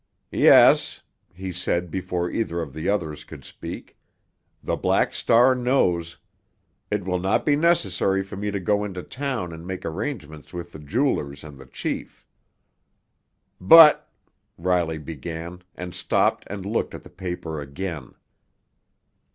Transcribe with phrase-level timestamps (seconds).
[0.33, 3.99] "Yes," he said before either of the others could speak,
[4.63, 6.17] "the Black Star knows.
[6.89, 10.71] It will not be necessary for me to go into town and make arrangements with
[10.71, 12.25] the jewelers and the chief."
[13.59, 14.07] "But——"
[14.57, 18.15] Riley began, and stopped and looked at the paper again.